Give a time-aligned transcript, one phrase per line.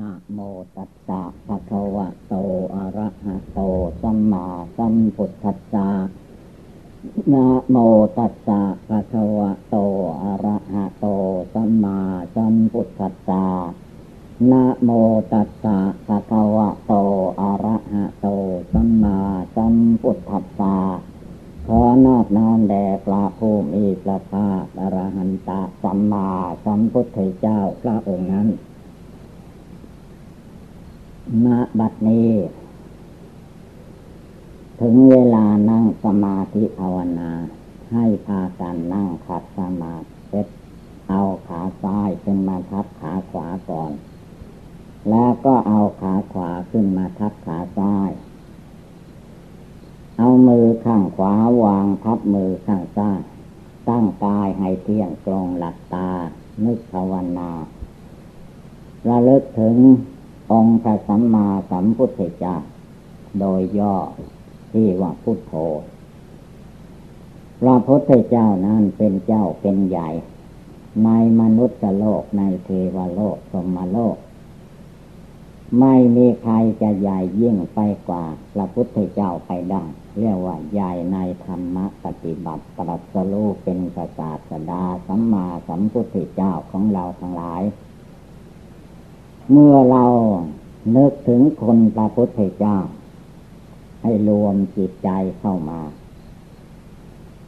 [0.00, 0.38] นะโม
[0.76, 2.34] ตัสสะภะคะวะโต
[2.74, 3.60] อะระหะโต
[4.02, 5.88] สัมมาสัมพุทธัสสะ
[7.32, 7.76] นะโม
[8.18, 9.76] ตัสสะภะคะวะโต
[10.22, 11.06] อะระหะโต
[11.54, 11.98] สัมมา
[12.34, 13.44] สัมพุทธัสสะ
[14.50, 14.90] นะโม
[15.32, 16.92] ตัสสะภะคะวะโต
[17.40, 18.26] อะระหะโต
[18.72, 19.18] สัมมา
[19.56, 20.76] สัมพุทธัสสะ
[21.66, 25.50] ขอนอบน้อมแด่พระผู้มีพระภาคอรหันต
[25.82, 26.28] สัมมา
[26.64, 28.48] สัมพุทธเจ้าพระองค์นั้น
[31.46, 32.30] ณบัดนี้
[34.80, 37.30] ถึงเวลานั่งสมาธิภาวนา
[37.92, 40.40] ให้พากันนั่งขัดสมาธิ
[41.08, 43.92] เอาขาซ้ายขึ้นมาทับขาขวาก่อน
[45.10, 48.10] แล้วก็เอาขาขวาขึ้นมาทับขาซ้าย
[50.18, 53.20] เอามือข้างขวาวางทับมือข้างซ้าย
[53.88, 56.10] ตั้งกายให้เที่ยงตรงหลับตา
[56.64, 57.50] นึกภาวนา
[59.08, 59.76] ระลึกถึง
[60.52, 62.56] องค์พระสัมมาสัมพุทธเจ้า
[63.40, 63.96] โดยย่อ
[64.72, 65.54] ที่ว่าพุทโธ
[67.60, 70.08] พระพุทธเจ้านั้นเป็นเจ้าเป็นใหญ่
[71.04, 71.10] ใน
[71.40, 74.16] มนุษย์โลกในเทวโลกสมโลก
[75.80, 78.24] ไม่มีใครจะใหญ่ยิ่งไปกว่า
[78.54, 79.82] พระพุทธเจ้าไปได้
[80.18, 87.62] เรียกว่าใหญ่ในธรรมปฏิบัติตรัสรู้เป็นศาสดาสัมมาสัมพุทธเจ้าของเราทั้งหลาย
[89.52, 90.04] เมื่อเรา
[90.96, 92.76] นึกถึงคนพระพุทธเจ้า
[94.02, 95.80] ให้รวมจิตใจเข้ามา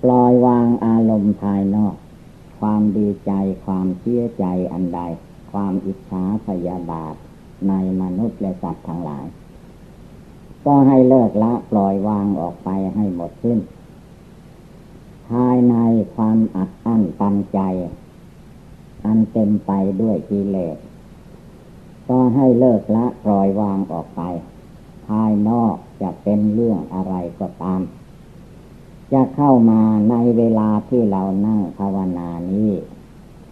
[0.02, 1.96] ปล่อยวางอารมณ์ภายนอก
[2.60, 3.32] ความดีใจ
[3.64, 5.00] ความเชื่อใจอันใด
[5.52, 7.14] ความอิจฉาพยาบาท
[7.68, 9.26] ในมนุษย์และสัตว์ทั้งหลาย
[10.64, 13.58] ก็ให้เลิกละปล่อยวางออกไปให้หมดสิ้น
[15.30, 15.74] ภายใน
[16.14, 17.60] ความอัดอั้นตันใจ
[19.04, 20.76] อันเต็มไปด้วยกิเลส
[22.08, 24.20] ก็ให้เลิกละปล่อยวางออกไป
[25.06, 27.80] ภายนอกจะเป็นเรื่องอะไรก็ตาม
[29.12, 32.70] จะเข้ามาในเวลาที่เรานั่งภาวนานี้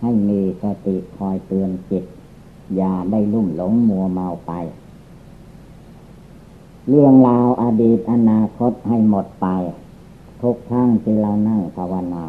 [0.00, 2.04] ให้มีสติคอยเตือนจิต
[2.76, 4.52] อย่าได้ลุ่มหลงมัวเมาไป
[6.88, 9.46] เรื่องราวอดีตอนาคตให้หมดไป
[10.42, 12.24] ทุกครั้งที่เรานั่งภาวนา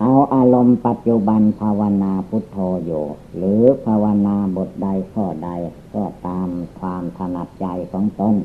[0.00, 3.04] เอาอารมณ์ปัจจุบันภาวนาพุทโธอยู่
[3.36, 5.50] หรือภาวนาบทใดข้อใด
[5.94, 6.48] ก็ตาม
[6.78, 8.36] ความถนัดใจของตน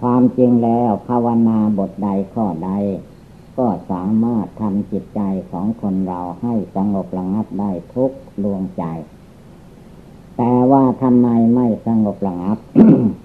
[0.00, 2.70] ความจริงแล้วภาวนาบทใดข้อใด
[3.58, 5.20] ก็สามารถทำจิตใจ
[5.50, 8.10] ของคนเราให้สงบระงับได้ทุก
[8.42, 8.84] ดวงใจ
[10.36, 12.58] แต่ว่าทำไมไม่สงบระงับ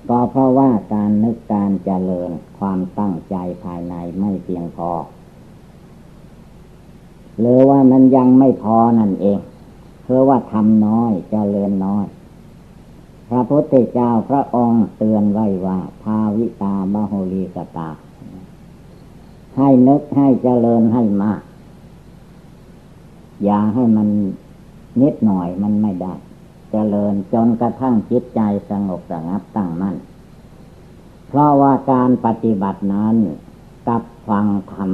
[0.09, 4.91] ก็เพราะว่าการนึกการเจริญความตั้งใจภายในไม่เพียงพอ
[7.39, 9.39] หรือว่ามันยังไม่พอนั่นเอง
[10.03, 12.05] เพราะว่าทำน้อยจเจริญน้อย
[13.29, 17.89] พระพุทธเจ้าพระองค์เตือนไว้ว่าภาวิตามโหรีกตา
[19.57, 21.41] ให้นึกให้เจริญให้มาก
[23.43, 24.07] อย่าให้มัน
[25.01, 26.13] นิดหน่อยมันไม่ได้
[26.71, 29.95] เจริญจนกระทั่งจิตใจสงบสงับตั้งมั่น
[31.27, 33.15] เพราะว่าการปฏิบัตินั้น
[33.87, 34.91] กับฟังธรรม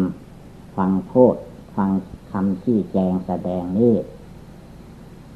[0.76, 1.36] ฟังโทษ
[1.76, 1.90] ฟัง
[2.34, 3.96] คำที่แจงแสดงนี้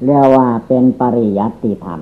[0.04, 2.00] เรียกว่าเป็นปริยัติธรรม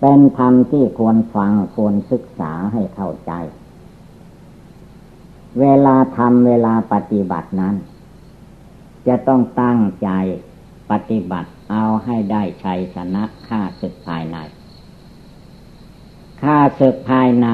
[0.00, 3.32] เป็นธรรมที่ควรฟังควรศึกษาให้เข้าใจ
[5.60, 7.74] เวลาทำเวลาปฏิบัตินั้น
[9.06, 10.08] จะต้องตั้งใจ
[10.90, 14.36] ปฏิบัติเอาให้ได้ชัยชนะข้าศึกภายใน
[16.42, 17.48] ข้าศึกภายใน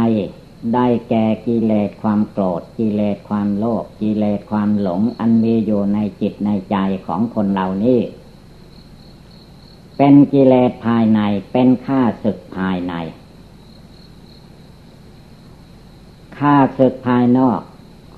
[0.74, 6.76] ได้แก่กิเลสความโกรธกิเลสความโลภกิเลสความหลง อันมีอยู่ในจิตในใจ
[7.06, 8.00] ของคนเหล่านี้
[9.96, 11.20] เป็นกิเลสภายใน
[11.52, 12.94] เป็นข้าศึกภายใน
[16.38, 17.60] ข้าศึกภายนอก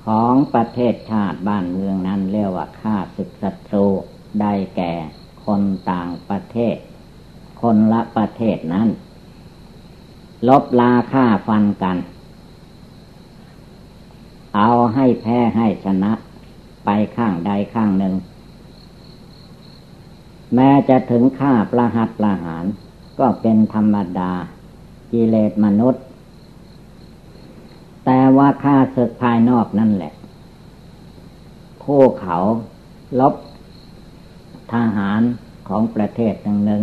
[0.05, 3.85] ของประเทศชาติบ้านเมืองนั้นเรียกว่าข้าศึกศัตรู
[4.41, 4.93] ได้แก่
[5.45, 6.75] คนต่างประเทศ
[7.61, 8.89] คนละประเทศนั้น
[10.47, 11.97] ลบลาฆ่าฟันกัน
[14.55, 16.11] เอาให้แพ้ให้ชนะ
[16.85, 18.13] ไปข้างใดข้างหนึ่ง
[20.55, 22.65] แม้จะถึงฆ่าประหัตประหาร
[23.19, 24.31] ก็เป็นธรรมดา
[25.11, 26.03] กิเลสมนุษย์
[28.05, 30.13] แต่ว่าฆ่าศึกภายนอกนั่นแหละ
[31.83, 32.37] ผู้เขา
[33.19, 33.33] ลบ
[34.73, 35.21] ทหาร
[35.67, 36.81] ของประเทศหนึ่งหนึ่ง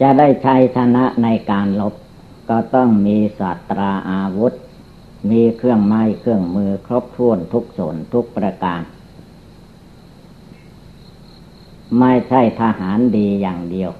[0.00, 1.94] จะได้ชัยชนะในการลบ
[2.50, 4.52] ก็ต้องมีศาสตราอาวุธ
[5.30, 8.80] มีเครื่องไม้เครื่องมือครบถ้วนทุกส่วนทุกประการ
[11.98, 13.90] ไม่ใช่ทหารดีอย่างเดียว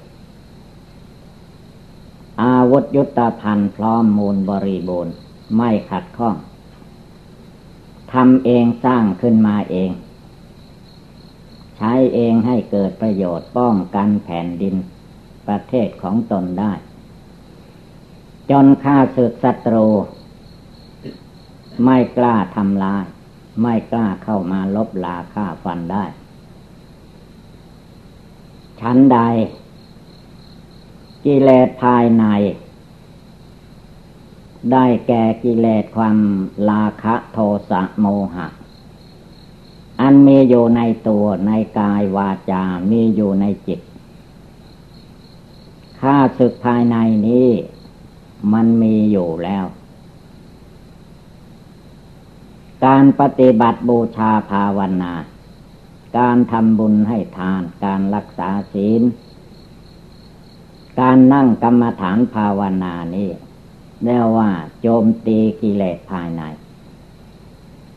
[2.43, 5.15] อาวุธยุทธภัณฑ์พร้อมมูลบริบูรณ์
[5.57, 6.37] ไม่ขัดข้อง
[8.13, 9.91] ทำเองสร้างขึ้นมาเอง
[11.77, 14.75] ใช้เองให้เกิดประโยชน์ป้องกันแผ่นดิน
[15.47, 16.73] ประเทศของตนได้
[18.51, 19.87] จนข้าศึกศัตรู
[21.85, 23.05] ไม่กล้าทำลาย
[23.63, 26.05] ไม่กล้าเข้ามาลบลาฆ่าฟันได้
[28.81, 29.19] ชั้นใด
[31.25, 32.25] กิเลสภายใน
[34.73, 36.19] ได้แก่กิเลสความ
[36.69, 37.39] ลาคะโท
[37.71, 38.47] สะโมหะ
[40.01, 43.81] อันมีอยู่ในตัวในกายวาจา มีอยู่ในจิต
[46.01, 46.97] ข้าศึกภายใน
[47.27, 47.49] นี้
[48.53, 49.65] มันมีอยู่แล้ว
[52.87, 55.13] การปฏิบัติบูชาภาวนา
[56.19, 59.03] การทำบุญให้ทาน การรักษาศีล
[61.01, 63.31] การนั่งกรรมฐานภาวนานี้
[64.05, 64.51] เรียกว่า
[64.81, 66.43] โจมตีกิเลสภายใน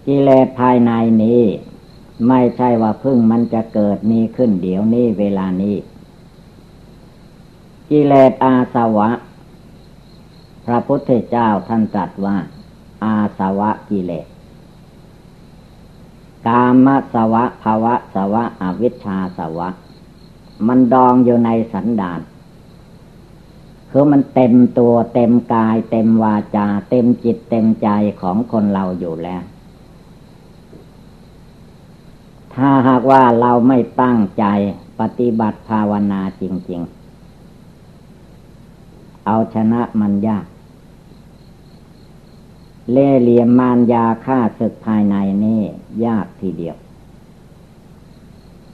[0.08, 0.92] กิเลสภายใน
[1.24, 1.44] นี้
[2.28, 5.76] ไม่ใช่ว่าพึ่งมันจะเกิดมีขึ้นเดี๋ยวนี้เวลานี้
[7.90, 9.10] กิเลสอาสวะ
[10.66, 12.38] พระพุทธเจ้าท่านตรัสว่า
[13.04, 14.28] อาสวะกิเลส
[16.48, 19.69] กามสวะภาวะสวะอวิชชาสวะ
[20.68, 22.19] มันดองอยู่ในสันดาน
[23.90, 27.90] คือมันเต็มตัวเต็มกาย เต็มวาจา เต็มจิตเต็มใจ
[28.22, 29.44] ของคนเราอยู่แล้ว
[32.54, 34.46] ถ้าหากว่าเราไม่ตั้งใจ
[35.00, 36.81] ปฏิบัติภาวนาจริง
[38.24, 40.46] ๆ เอาชนะมันยาก
[42.92, 45.62] เล่เหลี่ยมมารยาฆ่าศึกภายในนี่
[46.06, 46.78] ยากทีเดียว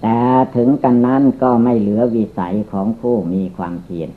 [0.02, 0.20] แต่
[0.56, 4.10] ถึงกันนั้นก็ไม่เหลือวิสัยของผู้มีความเพียร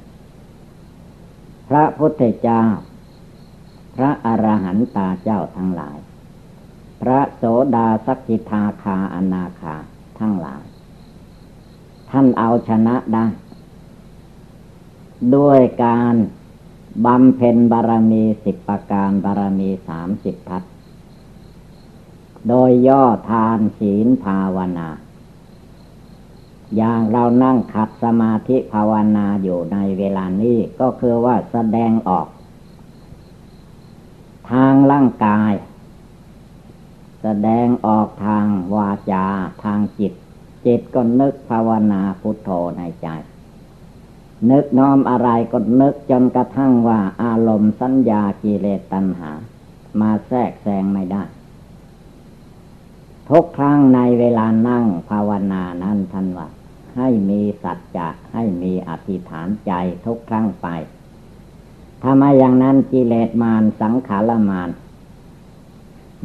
[1.69, 2.63] พระพุทธเจ้า
[3.97, 5.99] พระอรหันตาเจ้าทั้งหลาย
[7.03, 7.43] พระโส
[7.75, 9.77] ดาสกิทาคาอนาคา
[10.19, 10.63] ทั้งหลาย
[12.11, 13.27] ท่านเอาชนะได้
[15.37, 16.15] ด้วยการ
[17.05, 20.63] บำเพ็ญบารมีสิบประการบารมีสามสิบทัศ
[22.49, 24.89] โดยย่อทานศีลภาวนา
[26.77, 32.27] อย่างเรานั่งขัดสมาธิภาวนาอยู่ในเวลานี้ก็คือว่าแสดงออก
[34.51, 35.53] ทางร่างกาย
[37.23, 39.27] แสดงออกทางวาจา
[39.65, 40.13] ทางจิต
[40.67, 43.09] จิตก็นึกภาวนาพุทโธในใจ
[44.51, 49.31] นึกน้อมอะไรก็นึกจนกระทั่งว่าอารมณ์สัญญากิเลสตัณหา
[50.01, 51.23] มาแทรกแซงไม่ได้
[53.31, 56.49] ทุกครั้งในเวลานั่งภาวนานั้นท่านว่า
[56.97, 59.73] ให้มีสัจจะให้มีอธิษฐานใจ
[60.07, 60.67] ทุกครั้งไป
[62.03, 64.71] ถ้ามาอย่างนั้นกิเลสมารสังขารมาร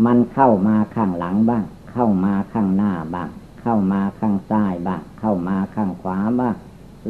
[0.06, 3.30] มันเข้ามาข้างหลังบ้าง เข้ามาข้างหน้าบ้าง
[3.62, 6.56] เข้ามาข้างซ้ายบ้าง เข้ามาข้างขวาบ้าง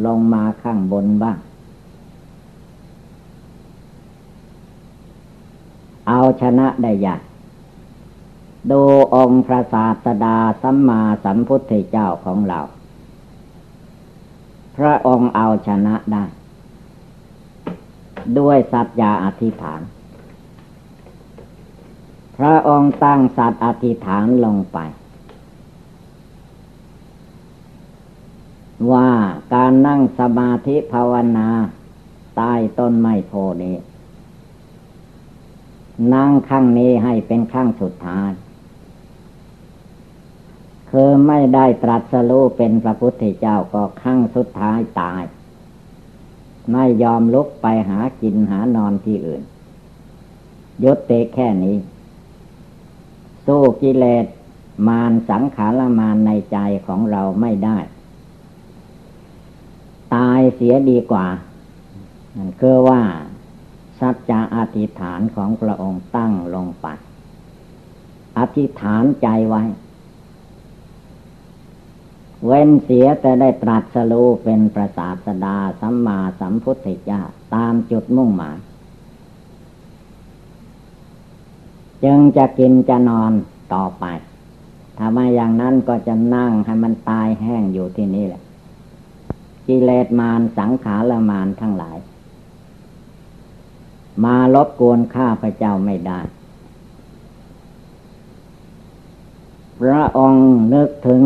[0.06, 1.38] ลงมาข้างบนบ้าง
[6.08, 7.22] เอาชนะได้ยาก
[8.72, 8.82] ดู
[9.16, 12.60] องค์พระศาสดาสัมมาสัมพุทธเจ้าของเรา
[14.78, 16.24] พระองค์เอาชนะได้
[18.38, 19.82] ด้วยสัจจาอธิษฐาน
[22.38, 24.78] พระองค์ตั้งสัตว์อธิษฐานลงไป
[28.92, 29.10] ว่า
[29.54, 31.50] การนั่งสมาธิภาวนา
[32.38, 33.32] ใต้ต้นไม้โพ
[33.64, 33.76] นี้
[36.14, 38.32] นั่งข้างนี้ให้เป็นข้างสุดท้าย
[40.90, 45.24] คือไม่ได้ตรัสรู้เป็นพระพุทธเจ้าก็ข้างสุดท้ายตาย
[46.72, 49.44] ไม่ยอมลุกไปหากินหานอนที่อื่น
[50.84, 51.78] ยศเตแค่นี้
[53.46, 54.26] สู้กิเลส
[54.88, 56.58] มารสังขารมารในใจ
[56.88, 57.78] ของเราไม่ได้
[60.58, 61.26] เสียดีกว่า
[62.36, 63.02] นั่นคือว่า
[64.00, 66.88] สัจจะอธิษฐานของพระองค์ตั้งลงไป
[68.38, 69.64] อธิษฐานใจไว้
[72.46, 77.22] เว้นเสียแต่ได้ตรัสรู้เป็นประสาสดาสัมมาสัมพุทธเจ้า
[77.56, 78.58] ตามจุดมุ่งหมาย
[82.04, 83.32] จึงจะกินจะนอน
[83.74, 84.06] ต่อไป
[84.98, 88.42] ถ้าไม่อย่างนั้นก็จะนั่งให้มันตายแห้งอยู่ที่นี่แหละ
[89.68, 91.98] กิเลสมารสังขารมารทั้งหลาย
[94.24, 96.20] มาลบกวนข้าพระเจ้าไม่ได้
[99.80, 101.22] พระองค์นึกถึง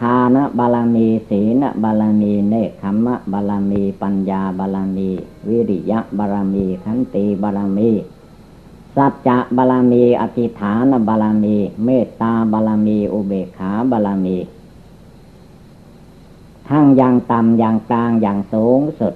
[0.00, 5.08] ทานบารมีศีลบารมีเนคขมะบารมีปัญญาบารมี
[5.48, 7.90] วิริยะบารมีขันติบารมี
[8.96, 14.36] สัจจะบารมีอธิฐานบารมี เมตตาบารมี อุเบกขาบารมี
[16.68, 19.14] ทั้งอย่างต่ำอย่างกลางอย่างสูงสุด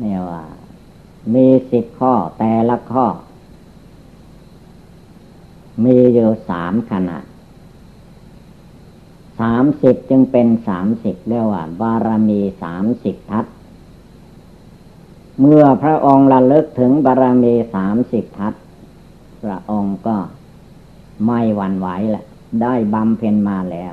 [0.00, 0.42] เนี่ยว่า
[1.34, 3.06] มีสิบข้อแต่ละข้อ
[5.84, 7.24] มีอยู่สามขนาด
[9.40, 13.44] สามสิบจึงเป็นสามสิบเรียกว่า บารมีสามสิบทัศ
[15.40, 18.54] เมื่อพระองค์ระลึกถึงบารมีสามสิบทัศ
[19.42, 20.16] พระองค์ก็
[21.26, 22.24] ไม่หวั่นไหวแหละ
[22.62, 23.92] ได้บำเพ็ญมาแล้ว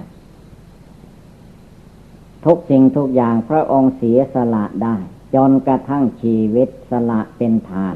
[2.46, 4.96] ทุกสิ่งทุกอย่างพระองค์เสียสละได้
[5.36, 7.96] จนกระทั่งชีวิตสละเป็นทาน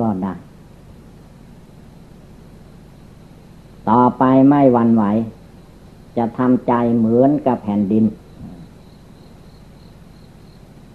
[0.00, 0.34] ก็ได้
[3.88, 5.04] ต่อไปไม่หวั่นไหว
[6.16, 8.04] จะทำใจเหมือนกับแผ่นดิน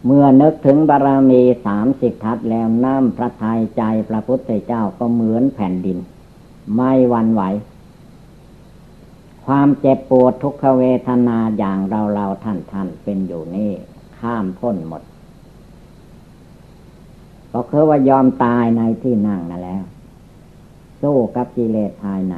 [0.06, 5.98] เมื่อนึกถึงบารรมีสามสิบทัศแล้วน้ำพระทัยใจพระพุทธเจ้าก็เหมือนแผ่นดิน
[6.76, 7.42] ไม่วันไหว
[9.46, 13.72] ความเจ็บปวดทุกขเวทนาอย่างเราเราท่านท่านเป็นอยู่นี่
[14.20, 15.02] ข้ามพ้นหมด
[17.54, 19.84] ก็คือว่ายอมตายในที่นั่งนั่นแล้ว
[21.02, 22.36] สู้กับกิเลสภายใน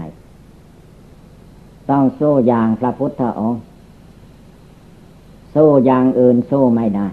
[1.90, 3.64] ต้องสู้อย่างพระพุทธองค์
[5.56, 7.08] สู้อย่างอื่นสู้ไม่ได้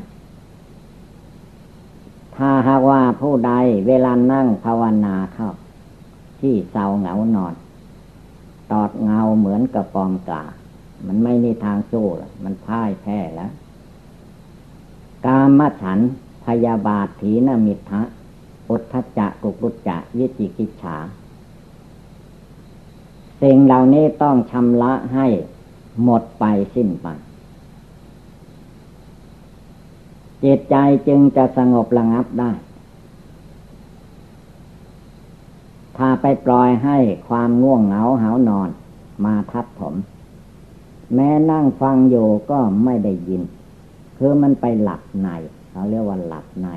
[2.36, 3.52] ถ้าหากว่าผู้ใด
[3.88, 5.50] เวลานั่งภาวนาเข้า
[6.40, 7.54] ที่เศร้าเหงานอน
[8.72, 10.42] ตอดเงาเหมือนกับปอมกา
[11.06, 12.06] มันไม่มีทางสู้
[12.44, 13.52] มันพ่ายแพ้แล้ว
[15.26, 15.98] กามฉัน
[16.46, 18.02] พยาบาทถีนมิทะ
[18.68, 20.96] อุทธจักกุกุจจะวิจิกิจฉา
[23.42, 25.26] สิ่งเหล่านี้ต้องชำระให้
[26.02, 26.44] หมดไป
[26.74, 27.08] สิ้นไป
[30.44, 30.76] จิตใจ
[31.08, 32.50] จึงจะสงบระงับได้
[35.96, 36.98] ถ้าไปปล่อยให้
[37.28, 38.68] ความง่วงเหงาหานอน
[39.24, 39.94] มาทับถม
[41.14, 43.42] แม้นั่งฟังอยู่ก็ไม่ได้ยิน
[44.18, 45.28] คือมันไปหลับใน
[45.70, 46.68] เขาเรียกว่าหลับใน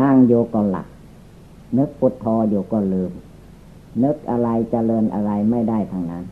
[0.00, 0.86] นั่งอยู่ก็หลับ
[1.78, 3.12] นึกพุทโธอยู่ก็ลืม
[4.02, 6.24] นึกอะไรจเจริญอะไรไม่ได้ทางนั้น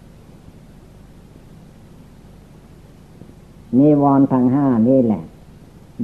[3.78, 5.23] นิวรณ์ทางห้านี่แหละ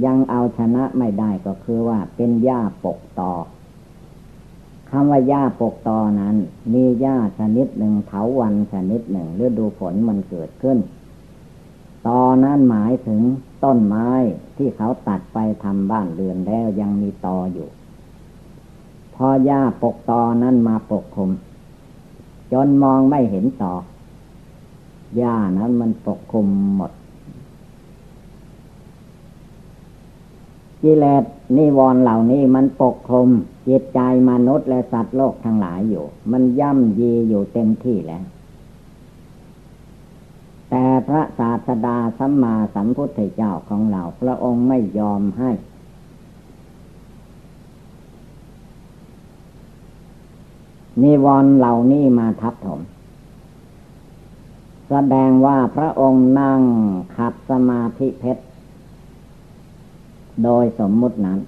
[0.05, 3.33] ยังเอาชนะไม่ได้ก็คือว่าเป็นหญ้าปกตอ
[4.97, 6.35] คำว่าหญ้าปกตอนั้น
[6.73, 10.77] มีหญ้าชนิดหนึ่งเถาวันชนิดหนึ่งฤดูฝนมันเกิดขึ้น
[12.07, 13.21] ตอนั้นหมายถึง
[13.63, 14.09] ต้นไม้
[14.57, 17.67] ที่เขาตัดไปทำบ้านเรือนแล้วยังมีตออยู่
[19.15, 21.29] พอหญ้าปกตอนั้นมาปกคลุม
[22.51, 23.73] จนมองไม่เห็นตอ
[25.17, 26.91] หญ้านั้นมันปกคลุมหมด
[30.81, 31.23] กิเลส
[31.57, 33.31] นิวรณ์เหล่านี้มันปกคลุม
[33.67, 38.23] จิตใจมนุษย์และสัตว์โลกทั้งหลายอยู่ มันย่ำยีอยู่เต็มที่แล้ว
[40.69, 45.51] แต่พระศาสดาสัมมาสัมพุทธเจ้าของเรา พระองค์ไม่ยอมให้
[51.01, 52.81] นิวรณ์เหล่านี้มาทับถม
[54.89, 56.61] แสดงว่าพระองค์นั่ง
[57.15, 58.43] ขัดสมาธิเพชร
[60.43, 61.39] โดยสมมุตินั้น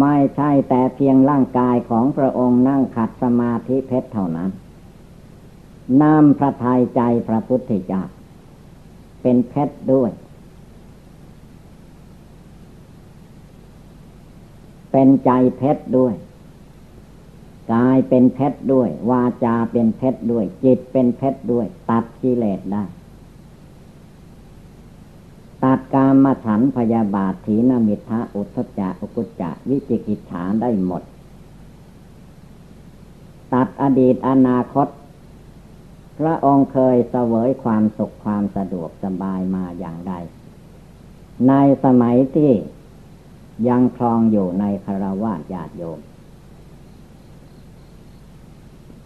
[0.00, 4.50] ไม่ใช่แต่เพียงร่างกายของพระองค์นั่งขัดสมาธิเพชรเท่านั้น
[6.02, 8.02] นำพระทัยใจพระพุทธเจ้า
[9.22, 10.10] เป็นเพชรด้วย
[14.92, 16.14] เป็นใจเพชรด้วย
[17.74, 22.84] กายเป็นเพชรด้วย วาจาเป็นเพชรด้วย จิตเป็นเพชรด้วย ตัดกิเลสได้
[25.62, 31.02] ตัดกามมาฉันพยาบาทถีนมิทะอุทจักอุกุจจะวิจิกิจฉาได้หมด
[33.52, 34.88] ตัดอดีตอนาคต
[36.18, 40.12] พระองค์เคยเสวยความสุขความสะดวกสบายมาอย่างใด
[41.48, 41.52] ใน
[41.84, 42.52] สมัยที่
[43.68, 46.00] ยังครองอยู่ในคารวะญาติโยม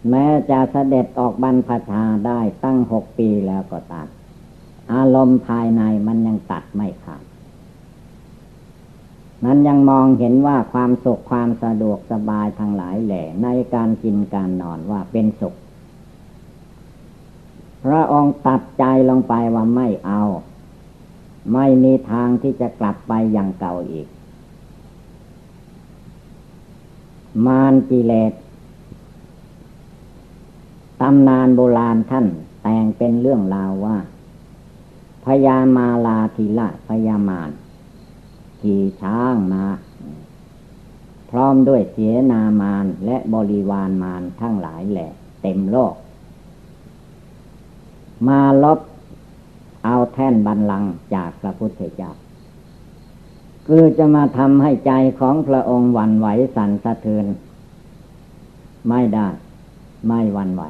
[0.09, 4.07] แม้จะเสด็จออกบรรพชาได้ตั้งหกปีแล้วก็ตัด
[4.93, 7.23] อารมณ์ภายในมันยังตัดไม่ขาด
[9.43, 15.55] นั้นยังมองเห็นว่าความสุขความสะดวกสบายทางหลายแหล่ในการกินการนอนว่าเป็นสุข
[17.83, 20.21] พระองค์ตัดใจลงไปว่าไม่เอา
[21.53, 24.07] ไม่มีทางที่จะกลับไปอย่างเก่าอีก
[27.45, 28.33] มารกิเลส
[31.01, 32.25] ตำนานโบราณท่าน
[32.61, 33.97] แต่งเป็นเรื่องราวว่า
[35.27, 37.49] พญามาลาทีละพญามาร
[38.61, 39.65] ขี่ช้างมา
[41.29, 45.09] พร้อมด้วยเสียนามารและบริวารมารทั้งหลายแหละ
[45.41, 45.93] เต็มโลก
[48.27, 48.79] มาลบ
[49.85, 52.11] เอาแท่นบันลังจากพระพุทธเจ้า
[53.67, 57.25] คือจะมาทำให้ใจของพระองค์วันไหวสั่นสะเทือน
[58.89, 59.27] ไม่ได้
[60.07, 60.63] ไม่วันไหว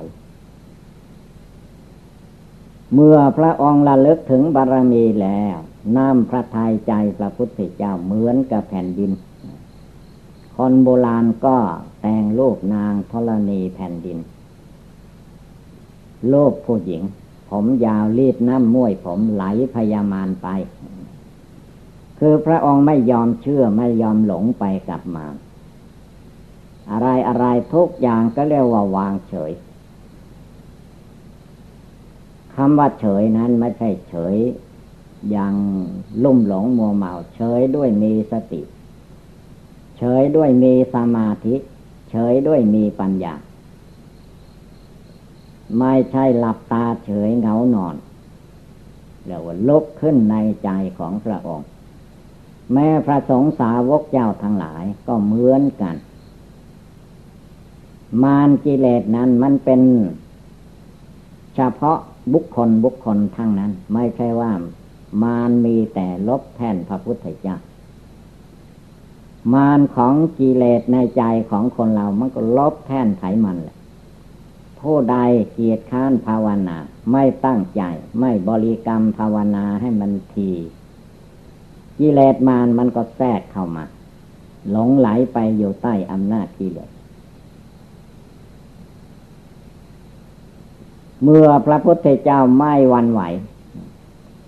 [2.93, 5.55] เมื่อพระองค์ระลึกถึงบารมีแล้ว
[5.97, 9.11] น้ำพระทัยใจพระพุทธเจ้าเหมือนกับแผ่นดิน
[10.55, 11.57] คนโบราณก็
[12.01, 14.17] แต่งรูปนางธรณีแผ่นดิน
[16.31, 17.01] รูปผู้หญิง
[17.49, 19.43] ผมยาวรีดน้ำม้วยผมไหล
[19.75, 20.47] พยามานไป
[22.19, 25.27] คือพระองค์ไม่ยอมเชื่อไม่ยอมหลงไปกับมา
[26.91, 29.51] อะไรอะไรทุกอย่างก็เรียกว่าวางเฉย
[32.57, 34.35] คำว่าเฉยนั้นไม่ใช่เฉย
[35.31, 35.53] อย่าง
[36.23, 38.61] ลุ่มหลงมัวเมา เฉยด้วยมีสติ
[39.97, 41.55] เฉยด้วยมีสมาธิ
[42.11, 43.33] เฉยด้วยมีปัญญา
[45.79, 47.95] ไม่ใช่หลับตาเฉยเงานอน
[49.25, 51.67] เรียกว่าลุกขึ้นในใจของพระองค์
[52.73, 55.95] แม้พระสงฆ์สาวกเจ้าทั้งหลายก็เหมือนกัน
[58.23, 59.81] มารกิเลสนั้นมันเป็น
[61.55, 61.99] เฉพาะ
[62.33, 64.51] บุคคลบุคคลทั้งนั้น ไม่ใช่ว่า
[65.23, 67.57] มารมีแต่ลบแทนพระพุทธเจ้า
[69.53, 73.77] มารของกิเลสในใจของคนเรามันก็ลบแทนไขมันแหละ
[74.79, 75.17] ผู้ใด
[75.53, 76.77] เกียรติค้านภาวนา
[77.11, 77.81] ไม่ตั้งใจ
[78.19, 80.51] ไม่บริกรรมภาวนาให้มันที
[81.99, 83.85] กิเลสมารมันก็แทรกเข้ามา
[84.71, 86.89] หลงไหลไปอยู่ใต้อำนาจกิเลส
[91.23, 93.21] เมื่อพระพุทธเจ้าไม่วันไหว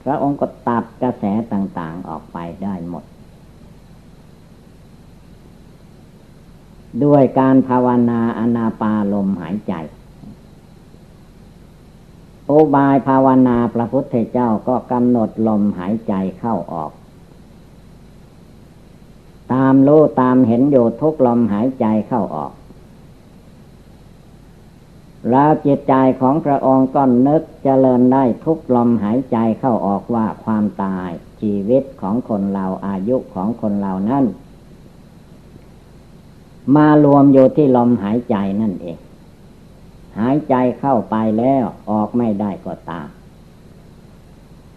[0.04, 1.24] พระองค์ก็ตัดกระแส
[1.54, 3.04] ต่าง ๆออกไปได้หมด
[7.04, 9.74] ด้วยการภาวนาอนาปาลมหายใจ
[12.46, 16.92] โอบายภาวนาพระพุทธเจ้าก็กำหนดลมหายใจเข้าออก
[19.54, 22.52] ตามรู้ตามเห็นอยู่ทุกลมหายใจเข้าออก
[25.32, 31.10] แล้วจิตใจของพระองค์ก็นึกเจริญได้ทุกลมหายใจเข้าออกว่าความตาย
[31.42, 34.26] ชีวิตของคนเราอายุของคนเรานั้น
[36.76, 38.98] มารวมอยู่ที่ลมหายใจนั่นเอง
[40.20, 43.08] หายใจเข้าไปแล้วออกไม่ได้ก็ตาม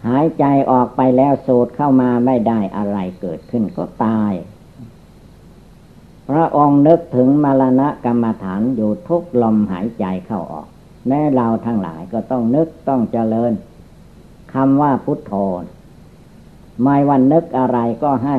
[0.07, 4.31] หายใจออกไปแล้วสูดเข้ามาไม่ได้อะไรเกิดขึ้นก็ตาย
[6.29, 10.67] พระองค์นึกถึงมรณะกรรมฐานอยู่ทุกลมหายใจเข้าออก
[11.07, 13.53] แม้เราทั้งหลายก็ต้องนึกต้องเจริญ
[14.53, 15.33] คำว่าพุทโธ
[16.81, 18.37] ไม่วันนึกอะไรก็ให้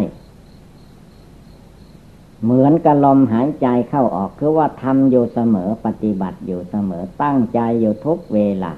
[2.43, 8.73] เหมือนกับลมหายใจเข้าออก คือว่าทำอยู่เสมอปฏิบัติอยู่เสมอตั้งใจอยู่ทุกเวลา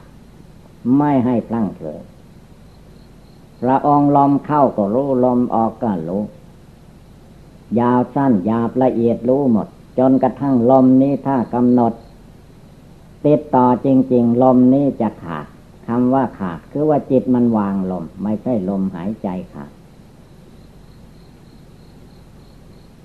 [0.98, 2.00] ไม่ให้พลั้งเผลอ
[3.62, 6.22] พระองค์ลมเข้าก็รู้ลมออกก็รู้
[7.80, 9.66] ยาวสั้นยาบละเอียดรู้หมด
[9.98, 11.92] จนกระทั่งลมนี้ถ้ากำหนด
[13.26, 15.46] ติดต่อจริง ๆ ลมนี้จะขาด
[15.86, 19.70] คำว่าขาดคือว่าจิตมันวางลม ไม่ใช่ลมหายใจขาด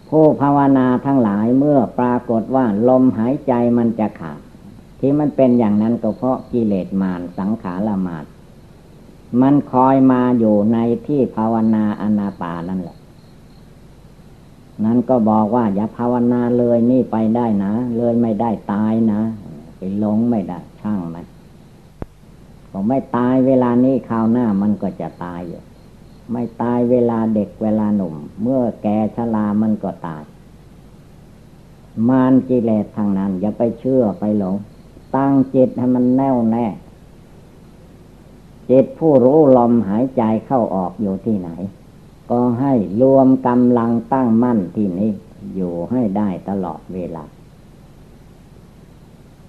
[0.09, 4.39] ผู้ภาวนาทั้งหลายเมื่อปรากฏว่าลมหายใจมันจะขาด
[4.99, 8.25] ที่มันเป็นอย่างนั้นก็เพราะกิเลสมารสังขารมาด
[9.41, 12.97] มันคอยมาอยู่ในที่ภาวนาอนาปานั่นแหละ
[14.85, 19.21] นั้นก็บอกว่า อย่าภาวนาเลยนี่ไปได้นะ เลยไม่ได้ตายนะ
[19.77, 21.25] ไปหลงไม่ได้ช่างมัน
[22.71, 25.61] บอกไม่ตายเวลานี้คราวหน้ามันก็จะตายอยู่
[26.31, 30.23] ไม่ตายเวลาเด็กเวลาหนุ่ม เมื่อแก่ชรามันก็ตาย
[32.09, 34.55] มารกิเลสทางนั้น อย่าไปเชื่อไปหลง
[35.15, 36.65] ตั้งจิตให้มันแน่วแน่
[38.69, 41.49] จิตผู้รู้ลมหายใจเข้าออกอยู่ที่ไหน
[42.33, 45.11] ก็ให้รวมกำลังตั้งมั่นที่นี้
[45.55, 47.23] อยู่ให้ได้ตลอดเวลา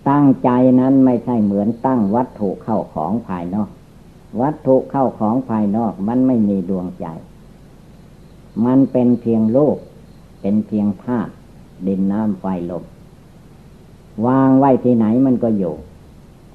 [0.09, 3.71] ตั้งใจนั้นไม่ใช่เหมือนตั้งวัตถุเข้าของภายนอก
[4.41, 7.07] วัตถุเข้าของภายนอกมันไม่มีดวงใจ
[8.65, 9.77] มันเป็นเพียงโลก
[10.41, 11.33] เป็นเพียงธาตุ
[11.87, 12.85] ดินน้ำไฟลม
[14.27, 15.75] วางไว้ที่ไหนมันก็อยู่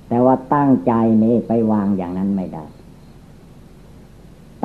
[0.07, 2.65] แต่ว่าตั้งใจนี้ไปวางอย่างนั้นไม่ได้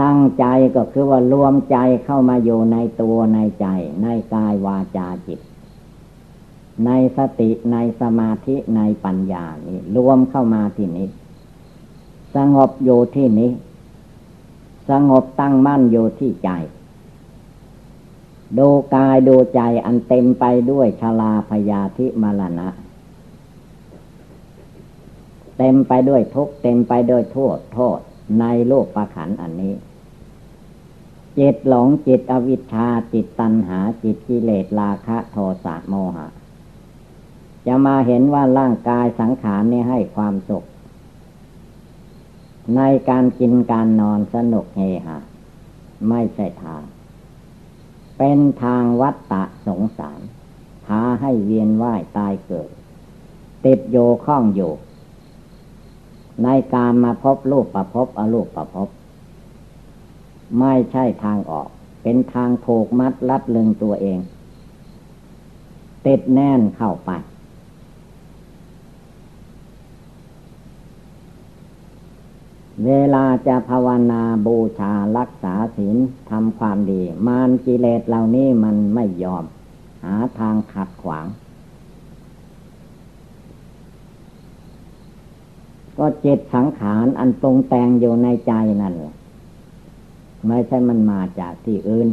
[0.02, 0.44] ตั้งใจ
[0.76, 3.66] ก็คือว่ารวมใจเข้ามาอยู่ในตัวในใจ
[4.02, 5.40] ในกายวาจาจิต
[6.86, 11.08] ในสติในสมาธิในปัญญานี่รวมเข้ามาที่นี้
[12.36, 13.50] สงบอยู่ที่นี้
[14.90, 16.50] สงบตั้งมั่นอยู่ที่ใจ
[18.58, 22.68] ดูกายดูใจอันเต็มไปด้วยชลาพยาธิมรณะ
[25.58, 27.98] เต็มไปด้วยทุกเต็มไปด้วยโทษโทษ
[28.40, 29.74] ในโลกประขันอันนี้
[31.38, 36.28] จิตหลงจิตอวิชชาจิตตัณหาจิตกิเลสราคะโทสะโมหะ
[37.66, 40.64] จะมาเห็นว่าร่างกายสังขารนี่ให้ความสุข
[42.76, 45.18] ในการกินการนอนสนุกเฮฮา
[46.08, 46.82] ไม่ใช่ทาง
[48.18, 50.20] เป็นทางวัฏฏะสงสาร
[50.84, 52.68] พาให้เวียนว่ายตายเกิด
[53.64, 54.72] ติดโยข้องอยู่
[56.44, 58.88] ในการมาพบรูปประพบอรูปประพบ
[60.58, 61.68] ไม่ใช่ทางออก
[62.02, 64.20] เป็นทางผูกมัดลัดลึงตัวเอง
[66.06, 67.10] ติดแน่นเข้าไป
[72.86, 75.96] เวลาจะภาวนาบูชารักษาศีล
[76.30, 79.44] ทำความดี มารกิเลสเหล่านี้มันไม่ยอม
[80.04, 81.26] หาทางขัดขวาง
[85.98, 89.14] ก็จิตสังขารอันตรงแต่งอยู่ในใจนั่นแหละ
[90.46, 92.08] ไม่ใช่มันมาจากที่อื่น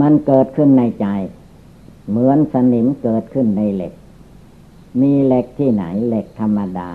[0.00, 1.06] มันเกิดขึ้นในใจ
[2.08, 3.92] เหมือนสนิมเกิดขึ้นในเหล็ก
[5.00, 6.90] มีเหล็กที่ไหนเหล็กธรรมดา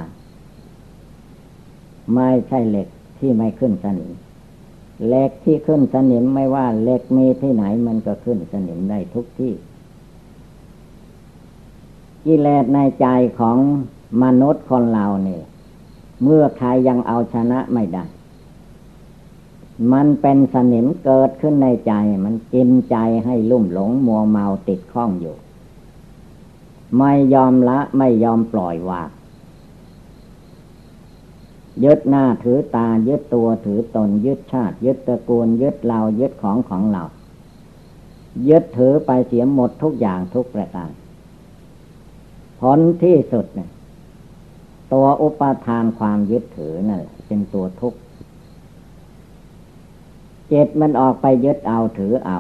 [2.15, 2.88] ไม่ใช่เหล็ก
[3.19, 4.12] ที่ไม่ขึ้นสนิม
[5.07, 9.53] เหล็กที่ขึ้นสนิมไม่ว่าเหล็กมีที่ไหนมันก็ขึ้นสนิมได้ทุกที่
[12.25, 13.07] กิเลสในใจ
[13.39, 13.57] ของ
[14.23, 15.43] มนุษย์คนเราเนี่ย
[16.23, 18.05] เมื่อใครยังเอาชนะไม่ได้
[19.93, 21.93] มันเป็นสนิมเกิดขึ้นในใจ
[22.25, 25.36] มันกินใจให้ลุ่มหลงมัวเมาติดข้องอยู่
[26.97, 29.10] ไม่ยอมละไม่ยอมปล่อยวาง
[31.84, 37.03] ยึดหน้าถือตายึดตัวถือตนยึดชาติ ยึดตระกูล ยึดเรายึดของของเรา
[38.49, 40.91] ยึดถือไปเสียหมดทุกอย่างทุกประการ
[42.60, 43.69] ผลที่สุดเนี่ย
[44.93, 47.99] ตัวอุปทานความยึดถือนั่นเป็นตัวทุกข์
[50.53, 52.39] จ็ดมันออกไปยึดเอาถือเอา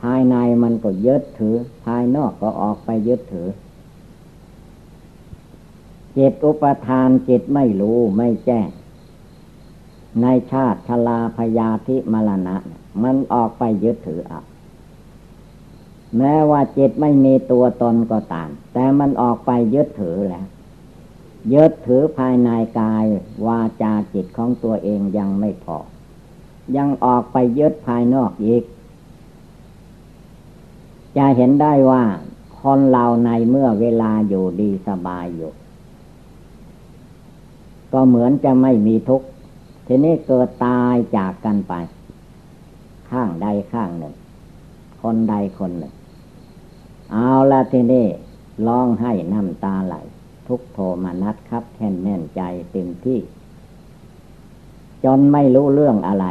[0.00, 3.48] ภายในมันก็ยึดถือ ภายนอกก็ออกไปยึดถือ
[6.16, 8.68] จิตอุปทานจิตไม่รู้ไม่แจ้ง
[10.22, 12.56] ในชาติชลาพยาธิมรณะ
[13.02, 14.40] มันออกไปยึดถือเอา
[16.16, 20.46] แม้ว่าจิตไม่มีตัวตนก็ตาม แต่มันออกไปยึดถือแล้ว
[21.54, 23.04] ยึดถือภายในกาย
[23.46, 25.78] วาจาจิตของตัวเองยังไม่พอ
[26.76, 28.62] ยังออกไปยึดภายนอกอีก
[31.16, 32.02] จะเห็นได้ว่า
[32.60, 35.52] คนเราในเมื่อเวลาอยู่ดีสบายอยู่
[37.92, 39.26] ก็เหมือนจะไม่มีทุกข์
[39.86, 41.74] ทีนี้เกิดตายจากกันไป
[43.10, 44.14] ข้างใดข้างหนึ่ง
[45.02, 45.94] คนใดคนหนึ่ง
[47.12, 48.06] เอาละทีนี้
[48.66, 49.96] ร้องให้น้ำตาไหล
[50.46, 53.18] ทุกโทมานัดครับแค่นแน่นใจเต็มที่
[55.04, 56.26] จนไม่รู้เรื่องอะไร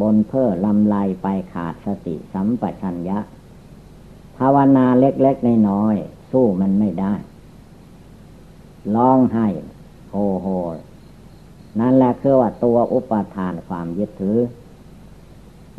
[0.00, 3.18] บนเพ้อลำลายไปขาดสติสัมปชัญญะ
[4.36, 5.96] ภาวนาเล็กๆในน้อย
[6.30, 7.14] สู้มันไม่ได้
[8.94, 9.46] ร้องไห้
[10.10, 10.46] โฮโฮ
[11.80, 14.38] นั่นแหละคือว่าตัวอุปทานความยึดถือ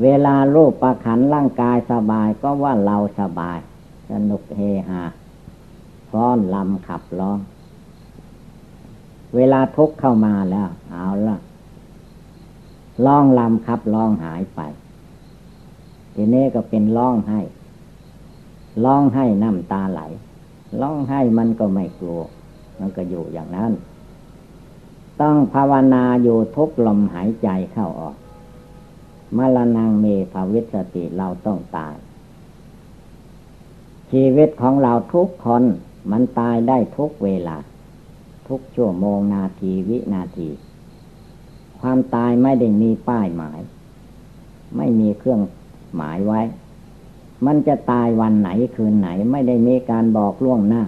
[0.02, 3.60] เวลารูปประขันร่างกายสบายก็ว่าเราสบาย
[4.12, 5.04] สนุกเฮฮา
[6.12, 7.40] ฟ้อนลำขับร้อง
[9.36, 11.38] เวลาทุกเข้ามาแล้ว เอาละ
[13.06, 14.62] ล่องลำครับล่องหายไป
[16.16, 17.42] ทีนี้ก็เป็นล่องให้
[18.86, 20.02] ล่องให้น้ำตาไหล
[20.82, 22.22] ล่องให้มันก็ไม่กลัว
[22.80, 23.72] มันก็อยู่อย่างนั้น
[25.22, 28.16] ต้องภาวนาอยู่ทุกลมหายใจเข้าออก
[29.38, 31.96] มรณงเมภาวิสติเราต้องตาย
[34.12, 35.64] ชีวิตของเราทุกคน
[36.12, 37.58] มันตายได้ทุกเวลา
[38.48, 40.50] ทุกชั่วโมงนาทีวินาที
[41.84, 43.60] ความตายไม่ได้มีป้ายหมาย
[44.78, 45.42] ไม่มีเครื่อง
[45.96, 46.42] หมายไว้
[47.46, 50.84] มันจะตายวันไหนคืนไหนไม่ได้มีการบอกล่วงหน้า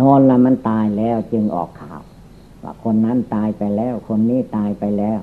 [0.00, 2.00] นอนละมันตายแล้วจึงออกข่าว
[2.62, 5.18] ว่าคนนั้นตายไปแล้ว คนนี้ตายไปแล้ว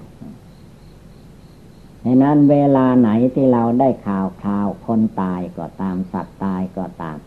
[2.02, 7.18] ในนั้นเวลาไหนที่เราได้ข่าวข่าวคนตายก็ตามสัตว์ตายก็ตาม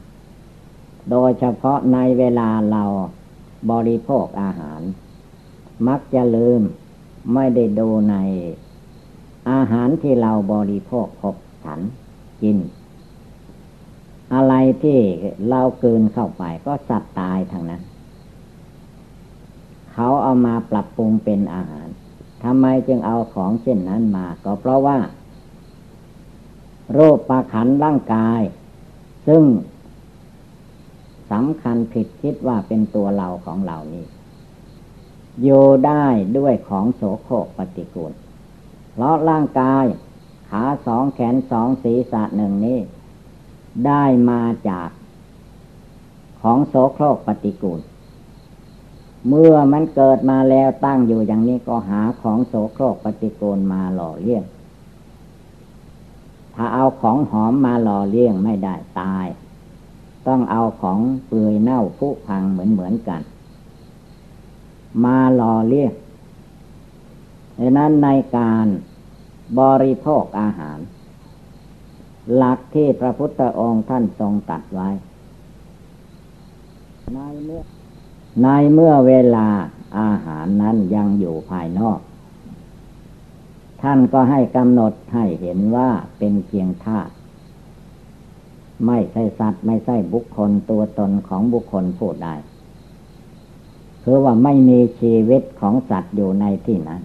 [1.11, 2.85] โดยเฉพาะในเวลาเรา
[3.71, 4.81] บริโภคอาหาร
[5.89, 6.63] มักจะลืม
[7.35, 8.17] ไม่ได้ดูใน
[9.51, 11.81] อาหารที่เราบริโภคพบฉัน
[12.43, 12.57] กิน
[14.35, 14.99] อะไรที่
[15.49, 17.83] เราเกินเข้าไปก็สัตว์ตายทางนั้น
[19.93, 21.89] เขาเอามาปรับปรุงเป็นอาหาร
[22.45, 24.99] ทำไมจึงเอาของเช่นนั้นมา ก็เพราะว่า
[26.93, 28.41] โรคประขันร่างกาย
[29.27, 29.43] ซึ่ง
[31.31, 34.07] สำคัญผิดคิดว่าเป็นตัวเราของเรานี่
[35.43, 36.07] อยู่ได้
[36.39, 38.13] ด้วยของโสโครกปฏิกูล
[38.93, 39.85] เพราะร่างกาย
[40.49, 42.79] ขาสองแขนสองศีรษะหนึ่งนี้
[43.87, 44.89] ได้มาจาก
[46.41, 47.81] ของโสโครกปฏิกูล
[49.29, 54.45] เมื่อมันเกิดมาแล้วตั้งอยู่อย่างนี้ก็หาของโสโครกปฏิกูลมาหล่อเลี้ยง
[56.55, 59.27] ถ้าเอาของหอมมาหล่อเลี้ยงไม่ได้ตาย
[60.29, 63.21] ต้องเอาของเปื่อยเน่าผุพังเหมือนเหมือนกัน
[65.05, 65.93] มาหล่อเลี้ยง
[67.59, 68.67] ดังนั้นในการ
[69.59, 70.79] บริโภคอาหาร
[72.37, 74.89] หลักที่พระพุทธองค์ท่านทรงตัดไว้
[77.15, 77.63] ในเมื่อ
[78.43, 79.49] ในเมื่อเวลา
[80.01, 82.01] อาหารนั้นยังอยู่ภายนอก
[83.83, 87.13] ท่านก็ให้กำหนดให้เห็นว่าเป็นเพียงธาตุ
[88.87, 92.29] ไม่ใช่สัตว์ไม่ใช่บุคคลตัวตนของบุคคลผู้ใด
[94.03, 97.03] คือว่าไม่มีชีวิตของสัตว์อยู่ในที่นั้น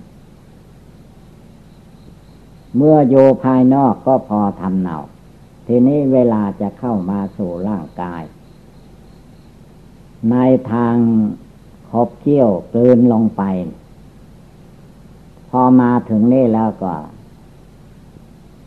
[2.76, 4.98] เมื่ออยู่ภายนอกก็พอทำเนา
[5.68, 8.24] ทีนี้เวลาจะเข้ามาสู่ร่างกาย
[10.32, 10.36] ใน
[10.72, 10.96] ทาง
[11.90, 13.42] ขบเคี้ยวกลืนลงไป
[15.50, 16.94] พอมาถึงนี่แล้วก็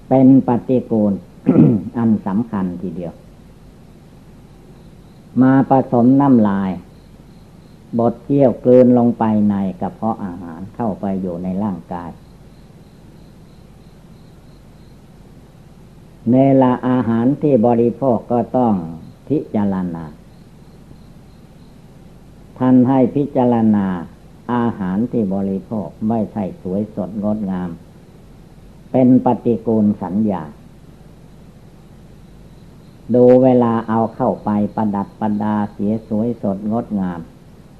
[0.09, 1.13] เป็นปฏิกูล
[1.97, 3.13] อันสำคัญทีเดียว
[5.43, 6.71] มาผสมน้ำลาย
[7.99, 12.11] บดเกี่ยวกลืนลงไปในกระเพาะอาหารเข้าไปอยู่ในร่างกาย
[16.31, 18.75] เนลาอาหารที่บริโภคก็ต้อง
[19.29, 20.05] พิจารณา
[22.59, 23.87] ท่านให้พิจารณา
[24.55, 27.71] อาหารที่บริโภคไม่ใช่สวยสดงดงาม
[28.93, 30.43] เป็นปฏิกูลสัญญา
[33.15, 37.21] ดูเวลาเอาเข้าไปประดับประดาเสียสวยสดงดงาม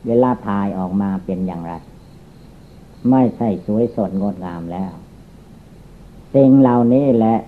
[0.07, 1.73] เวลาทายออกมาเป็นอย่างไร
[3.11, 4.93] ไม่ใช่สวยสดงดงามแล้ว
[6.35, 7.39] สิ่งเหล่านี้แหละ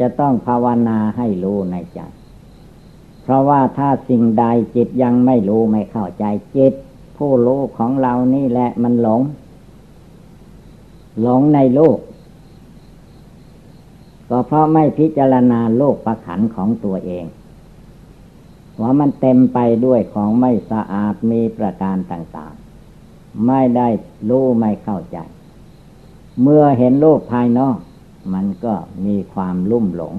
[0.00, 2.00] จะต้องภาวนาให้รู้ในใจ
[3.22, 6.24] เพราะว่าถ้าสิ่งใดจิตยังไม่รู้ไม่เข้าใจ
[6.56, 6.72] จิต
[7.16, 9.22] ผู้รู้ของเรานี่แหละมันหลง
[11.22, 11.98] หลงในโลก
[14.28, 17.24] ก็เพราะไม่พิจารณาโลกประขันของตัวเอง
[18.80, 23.88] ว่ามันเต็มไปด้วยของไม่สะอาดมีประการต่างๆ ไม่ได้
[24.28, 25.18] รู้ไม่เข้าใจ
[26.42, 27.78] เมื่อเห็นโลกภายนอก
[28.34, 30.14] มันก็มีความลุ่มหลง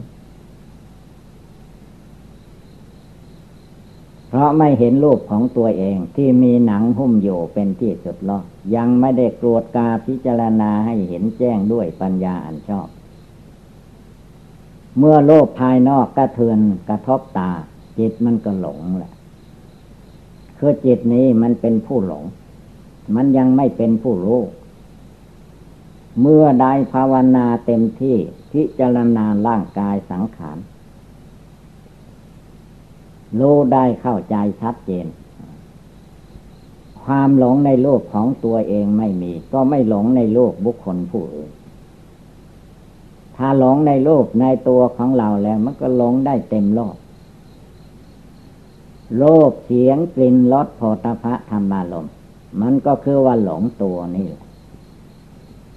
[4.30, 8.40] เพราะไม่เห็นรูปของตัวเองที่มีหนังหุ้มอยู่เป็นที่สุดลอ
[8.76, 12.88] ยังไม่ได้กรวดกาพิจารณาให้เห็นแจ้งด้วยปัญญาอันชอบ
[14.98, 17.52] เมื่อโลกภายนอกกระเทือนกระทบตา
[17.98, 19.14] จิตมันก็หลงแหละ
[20.58, 22.24] คือจิตนี้มันเป็นผู้หลง
[23.16, 24.42] มันยังไม่เป็นผู้รู้
[26.22, 28.18] เมื่อได้ภาวนาเต็มที่
[28.52, 30.58] พิจารณาร่างกายสังขาร
[33.40, 35.08] รู้ได้เข้าใจชัดเจน
[37.04, 41.52] ความหลงในโลกของตัวเองไม่มี ก็ไม่หลงในโลกบุคคลผู้อื่น
[43.36, 46.96] ถ้าหลงในโลกในตัวของเราแล้ว มันก็หลงได้เต็มโลก
[49.20, 52.08] โลกเสียงกลิ่นรสโผฏฐะธรรมารม
[52.62, 54.30] มันก็คือว่าหลงตัวนี่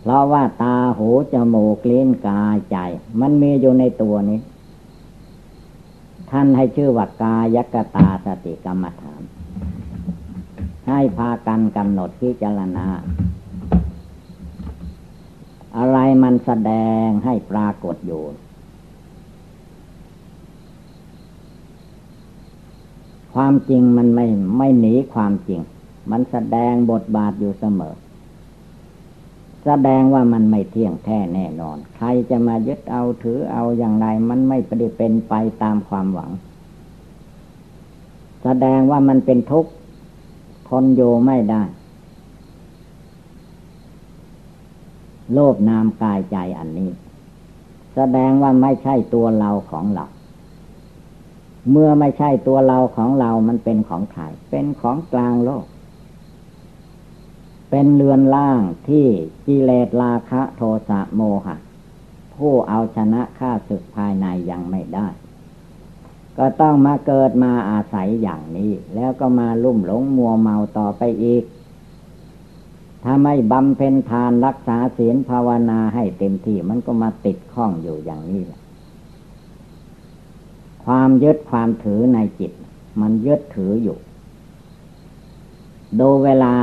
[0.00, 2.78] เพราะว่าตาหูจมูกลิ้นกายใจ
[3.20, 4.40] มันมีอยู่ในตัวนี้
[6.30, 9.22] ท่านให้ชื่อว่ากายกตาสติกรรมฐาน
[10.88, 12.86] ให้พากันกำหนดพิจารณา
[15.78, 16.72] อะไรมันแสด
[17.04, 18.22] งให้ปรากฏอยู่
[23.34, 24.26] ความจริงมันไม่
[24.58, 25.60] ไม่หนีความจริง
[26.10, 27.94] มันแสดงบทบาทอยู่เสมอ
[29.64, 36.30] แสดงว่ามันไม่เที่ยงแท้แน่นอน ใครจะมายึดเอาถือเอาอย่างไร มันไม่ปฏิเป็นไปตามความหวัง
[38.42, 39.70] แสดงว่ามันเป็นทุกข์
[40.68, 41.62] ทนโยไม่ได้
[45.32, 46.90] โลภนามกายใจอันนี้
[47.94, 50.06] แสดงว่าไม่ใช่ตัวเราของเรา
[51.70, 55.66] เมื่อไม่ใช่ตัวเราของเรามันเป็นของใครเป็นของกลางโลก
[57.70, 59.06] เป็นเรือนล่างที่
[59.46, 61.56] กิเลสราคะโทสะโมหะ
[62.36, 65.06] ผู้เอาชนะข้าศึกภายในยังไม่ได้
[66.38, 71.42] ก็ต้องมาเกิดมาอาศัยอย่างนี้ แล้วก็มาลุ่มหลงมัวเมาต่อไปอีก
[73.04, 78.60] ถ้าไม่บำเพ็ญทานรักษาศีลภาวนาให้เต็มที่มันก็มาติดข้องอยู่อย่างนี้แหละ
[80.84, 82.52] ความยึดความถือในจิต
[83.00, 83.98] มันยึดถืออยู่
[86.00, 86.54] ดูเวลา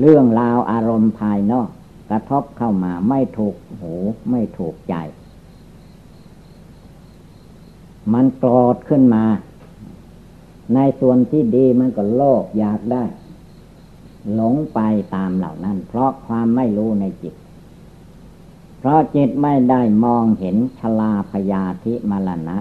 [0.00, 1.68] เรื่องราวอารมณ์ภายนอก
[2.10, 3.94] กระทบเข้ามาไม่ถูกหู
[4.30, 4.94] ไม่ถูกใจ
[8.12, 9.24] มันโกรธขึ้นมา
[10.74, 13.04] ในส่วนที่ดีมันก็โลภอยากได้
[14.32, 14.80] หลงไป
[15.14, 17.34] ตามเหล่านั้น เพราะความไม่รู้ในจิต
[18.78, 22.58] เพราะจิตไม่ได้มองเห็นชลาพยาธิมรณะ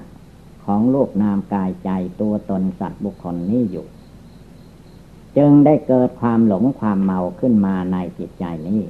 [0.66, 3.86] ของลูกนามกายใจตัวตนสัตว์บุคคลนี้อยู่
[5.38, 8.82] จึงได้เกิดความหลงความเมาขึ้นมาในจิตใจนี้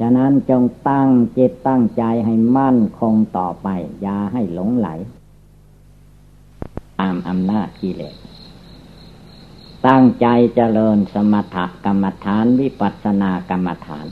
[0.00, 3.68] ฉะนั้นจงตั้งจิตตั้งใจให้มั่นคงต่อไป
[4.02, 4.88] อย่าให้หลงไหล
[7.00, 8.14] ตามอำนาจกิเลส
[9.86, 14.06] ตั้งใจเจริญสมถกรรมฐานวิปัสสนากรรมฐาน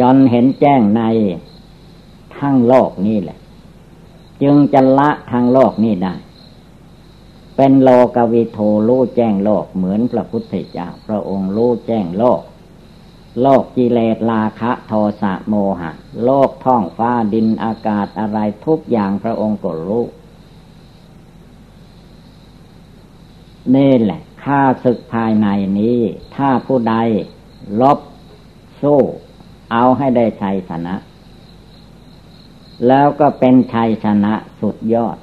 [0.00, 1.02] จนเห็นแจ้งใน
[2.38, 3.38] ทั้งโลกนี่แหละ
[4.42, 6.14] จึงจะละทางโลกนี่ได้
[7.56, 12.40] เป็นโลกวิโทรู้แจ้งโลกเหมือนพระพุทธเจ้าพระองค์รู้แจ้งโลก
[13.42, 14.92] โลกกิเลสราคะโท
[15.22, 15.90] สะโมหะ
[16.24, 20.04] โลกท้องฟ้าดินอากาศอะไรทุกอย่างพระองค์ก็รู้
[23.74, 25.98] นี่แหละ ข้าศึกภายในนี้
[26.36, 26.94] ถ้าผู้ใด
[27.80, 27.98] ลบ
[28.82, 29.00] สู้
[29.72, 30.94] เอาให้ได้ชัยชนะ
[32.86, 35.16] แล้วก็เป็นชัยชนะสุดยอด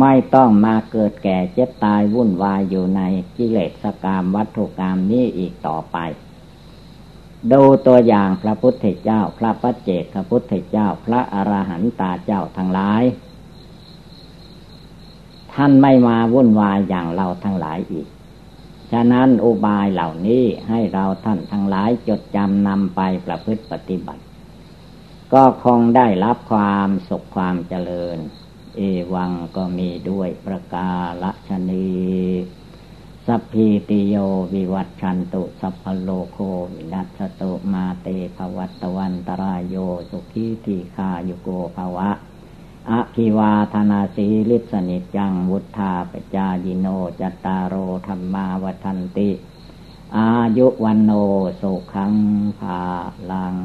[0.00, 3.00] ไม่ต้องมาเกิดแก่เจ็บตายวุ่นวายอยู่ใน
[3.36, 5.96] กิเลสกรรมวัตถุกรรมนี้อีกต่อไป
[7.52, 13.02] ดูตัวอย่างพระพุทธเจ้า พระปัจเจกพระพุทธเจ้า พระอรหันตาเจ้าทั้งหลาย
[15.54, 18.06] ท่านไม่มาวุ่นวายอย่างเราทั้งหลายอีก
[18.92, 24.22] ฉะนั้นอุบายเหล่านี้ให้เราท่านทั้งหลายจดจำนำไปประพฤติปฏิบัติ
[25.32, 28.18] ก็คงได้รับความสุขความเจริญ
[28.76, 28.80] เอ
[29.14, 31.90] วังก็มีด้วยประกาศชนี
[33.26, 34.16] สัพพีติโย
[34.54, 36.38] วิวัตชันตุ สัพพโลโค
[36.72, 39.76] วินัสตุมาเตภวัตวันตรายโย
[40.10, 42.10] สุขีทีคาโยโกภวะ
[42.90, 46.86] อะคิวาธนาสีลิสนิจังวุธาปจายิโน
[47.20, 47.74] จตารโอ
[48.06, 49.30] ธรรมาวทันติ
[50.16, 51.10] อายุวันโน
[51.60, 52.14] สุขัง
[52.58, 52.80] ภา
[53.30, 53.56] ลัง